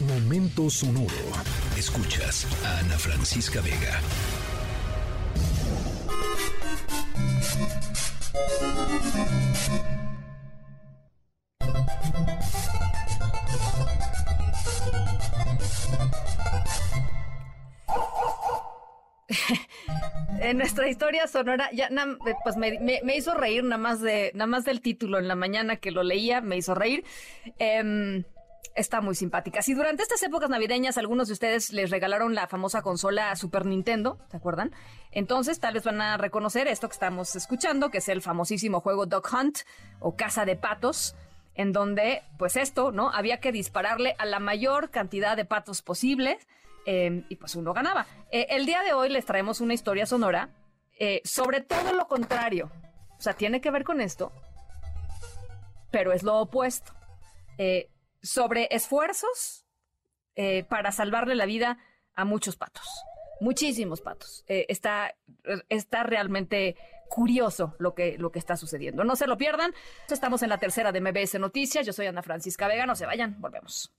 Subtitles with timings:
[0.00, 1.08] Momento sonoro.
[1.76, 4.00] Escuchas a Ana Francisca Vega.
[20.40, 21.90] en nuestra historia sonora, ya
[22.44, 25.90] pues me, hizo reír nada más de nada más del título en la mañana que
[25.90, 27.04] lo leía, me hizo reír.
[27.58, 28.22] Em,
[28.74, 29.62] está muy simpática.
[29.62, 34.18] Si durante estas épocas navideñas algunos de ustedes les regalaron la famosa consola Super Nintendo,
[34.30, 34.72] ¿se acuerdan?
[35.10, 39.06] Entonces tal vez van a reconocer esto que estamos escuchando, que es el famosísimo juego
[39.06, 39.58] Dog Hunt
[40.00, 41.14] o Casa de Patos,
[41.54, 43.10] en donde pues esto, ¿no?
[43.10, 46.46] Había que dispararle a la mayor cantidad de patos posibles
[46.90, 48.06] Em, y pues uno ganaba.
[48.30, 50.48] Eh, el día de hoy les traemos una historia sonora
[50.98, 52.70] eh, sobre todo lo contrario.
[53.18, 54.32] O sea, tiene que ver con esto,
[55.90, 56.94] pero es lo opuesto.
[57.58, 57.90] Eh,
[58.28, 59.64] sobre esfuerzos
[60.68, 61.78] para salvarle la vida
[62.14, 62.86] a muchos patos.
[63.40, 64.44] Muchísimos patos.
[64.46, 65.14] está,
[65.68, 66.76] está realmente
[67.08, 69.02] curioso lo que, lo que está sucediendo.
[69.02, 69.74] No se lo pierdan.
[70.08, 71.84] Estamos en la tercera de MBS Noticias.
[71.86, 72.86] Yo soy Ana Francisca Vega.
[72.86, 73.40] No se vayan.
[73.40, 73.92] Volvemos.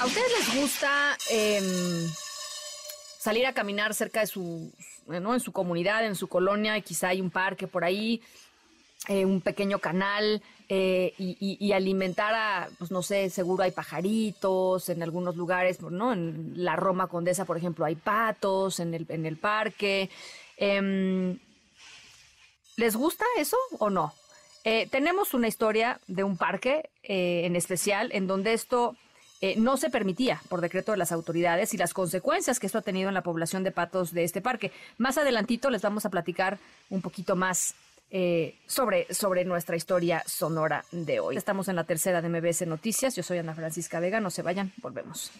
[0.00, 2.08] ¿A ustedes les gusta em,
[3.18, 4.72] salir a caminar cerca de su,
[5.08, 5.34] ¿no?
[5.34, 8.22] En su comunidad, en su colonia, quizá hay un parque por ahí,
[9.08, 15.02] eh, un pequeño canal, eh, y, alimentar a, pues no sé, seguro hay pajaritos en
[15.02, 16.12] algunos lugares, ¿no?
[16.12, 20.10] En la Roma Condesa, por ejemplo, hay patos en el, en el parque.
[20.56, 21.38] Em,
[22.76, 24.14] ¿Les gusta eso o no?
[24.64, 28.96] Eh, tenemos una historia de un parque en especial en donde esto
[29.44, 32.80] eh, no se permitía por decreto de las autoridades y las consecuencias que esto ha
[32.80, 34.72] tenido en la población de patos de este parque.
[34.96, 37.74] Más adelantito les vamos a platicar un poquito más
[38.10, 41.36] eh, sobre, sobre nuestra historia sonora de hoy.
[41.36, 43.16] Estamos en la tercera de MBS Noticias.
[43.16, 44.18] Yo soy Ana Francisca Vega.
[44.18, 45.30] No se vayan, volvemos.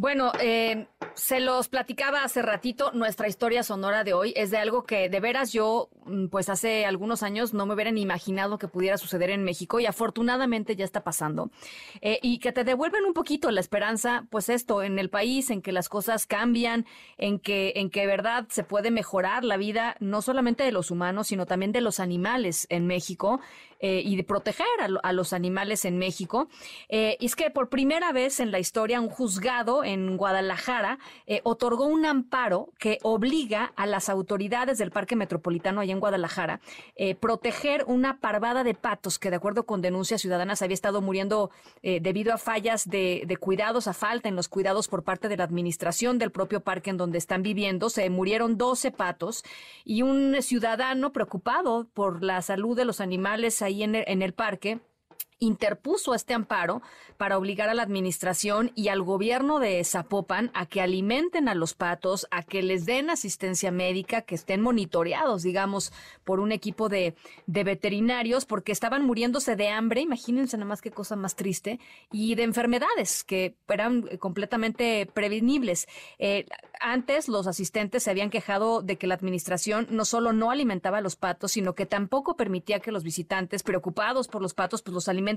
[0.00, 4.84] Bueno, eh, se los platicaba hace ratito, nuestra historia sonora de hoy es de algo
[4.84, 5.90] que de veras yo,
[6.30, 10.76] pues hace algunos años no me hubieran imaginado que pudiera suceder en México y afortunadamente
[10.76, 11.50] ya está pasando.
[12.00, 15.62] Eh, y que te devuelven un poquito la esperanza, pues esto, en el país, en
[15.62, 16.86] que las cosas cambian,
[17.18, 21.28] en que, en que verdad se puede mejorar la vida, no solamente de los humanos,
[21.28, 23.40] sino también de los animales en México.
[23.82, 24.66] Eh, y de proteger
[25.02, 26.48] a, los animales en México.
[26.90, 30.98] Eh, y es que por primera vez en la historia un juzgado en Guadalajara
[31.44, 36.60] otorgó un amparo que obliga a las autoridades del Parque Metropolitano allá en Guadalajara
[37.20, 41.50] proteger una parvada de patos que de acuerdo con denuncias ciudadanas había estado muriendo
[41.82, 45.44] debido a fallas de, de cuidados, a falta en los cuidados por parte de la
[45.44, 47.90] administración del propio parque en donde están viviendo.
[47.90, 49.44] Se murieron 12 patos
[49.84, 54.80] y un ciudadano preocupado por la salud de los animales ahí en el, parque
[55.40, 56.82] interpuso este amparo
[57.16, 61.74] para obligar a la administración y al gobierno de Zapopan a que alimenten a los
[61.74, 65.92] patos, a que les den asistencia médica, que estén monitoreados, digamos,
[66.24, 67.14] por un equipo de,
[67.46, 71.80] veterinarios, porque estaban muriéndose de hambre, imagínense nada más qué cosa más triste,
[72.12, 75.88] y de enfermedades que eran completamente prevenibles.
[76.18, 76.46] Eh,
[76.80, 81.02] antes los asistentes se habían quejado de que la administración no solo no alimentaba a
[81.02, 85.08] los patos, sino que tampoco permitía que los visitantes preocupados por los patos pues los
[85.08, 85.29] alimentaran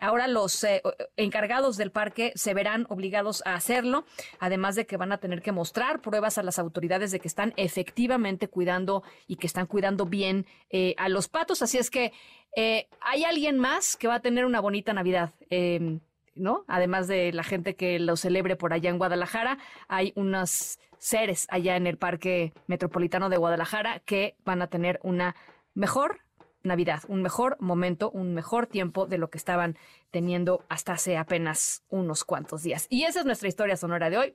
[0.00, 0.82] Ahora los eh,
[1.16, 4.04] encargados del parque se verán obligados a hacerlo,
[4.38, 7.52] además de que van a tener que mostrar pruebas a las autoridades de que están
[7.56, 11.62] efectivamente cuidando y que están cuidando bien eh, a los patos.
[11.62, 12.12] Así es que
[12.56, 15.30] eh, hay alguien más que va a tener una bonita Navidad.
[15.50, 16.00] Em,
[16.34, 16.64] ¿no?
[16.66, 21.76] Además de la gente que lo celebre por allá en Guadalajara, hay unos seres allá
[21.76, 25.36] en el Parque Metropolitano de Guadalajara que van a tener una
[25.74, 26.21] mejor
[26.62, 29.76] Navidad, un mejor momento, un mejor tiempo de lo que estaban
[30.10, 32.86] teniendo hasta hace apenas unos cuantos días.
[32.90, 34.34] Y esa es nuestra historia sonora de hoy.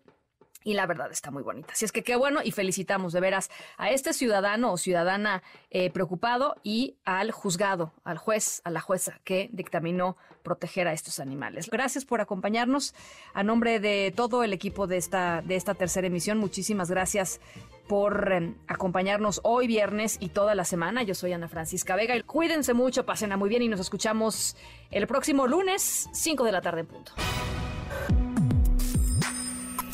[0.63, 1.71] Y la verdad está muy bonita.
[1.71, 5.89] Así es que qué bueno y felicitamos de veras a este ciudadano o ciudadana eh,
[5.91, 11.69] preocupado y al juzgado, al juez, a la jueza que dictaminó proteger a estos animales.
[11.69, 12.95] Gracias por acompañarnos.
[13.33, 17.39] A nombre de todo el equipo de esta, de esta tercera emisión, muchísimas gracias
[17.88, 21.04] por em, acompañarnos hoy viernes y toda la semana.
[21.04, 22.16] Yo soy Ana Francisca Vega.
[22.16, 24.56] Y cuídense mucho, pasen muy bien y nos escuchamos
[24.92, 27.13] el próximo lunes, 5 de la tarde en punto.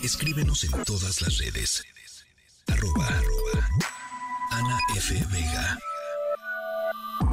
[0.04, 1.84] Escríbenos en todas las redes.
[2.68, 3.08] Arroba,
[4.52, 5.14] Ana F.
[5.32, 5.80] Vega.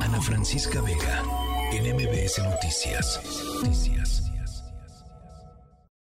[0.01, 1.23] Ana Francisca Vega.
[1.73, 3.21] En MBS Noticias.
[3.55, 4.30] Noticias.